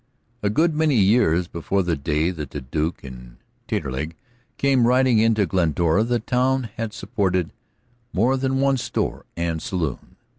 [0.41, 4.15] A good many years before the day that the Duke and Taterleg
[4.57, 7.53] came riding into Glendora, the town had supported
[8.11, 10.15] more than one store and saloon.